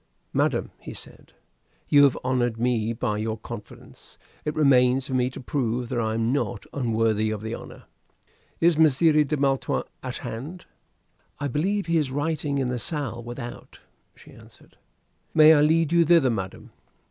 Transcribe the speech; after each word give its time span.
"Madam," 0.33 0.71
he 0.79 0.95
said, 0.95 1.33
"you 1.87 2.05
have 2.05 2.17
honored 2.23 2.57
me 2.57 2.91
by 2.91 3.19
your 3.19 3.37
confidence. 3.37 4.17
It 4.45 4.55
remains 4.55 5.05
for 5.05 5.13
me 5.13 5.29
to 5.29 5.39
prove 5.39 5.89
that 5.89 5.99
I 5.99 6.15
am 6.15 6.33
not 6.33 6.65
unworthy 6.73 7.29
of 7.29 7.43
the 7.43 7.53
honor. 7.53 7.83
Is 8.59 8.79
Messire 8.79 9.23
de 9.23 9.37
Maletroit 9.37 9.85
at 10.01 10.17
hand?" 10.17 10.65
"I 11.39 11.47
believe 11.47 11.85
he 11.85 11.99
is 11.99 12.09
writing 12.11 12.57
in 12.57 12.69
the 12.69 12.79
salle 12.79 13.21
without," 13.21 13.79
she 14.15 14.31
answered. 14.31 14.75
"May 15.35 15.53
I 15.53 15.61
lead 15.61 15.91
you 15.91 16.03
thither, 16.03 16.31
madam?" 16.31 16.71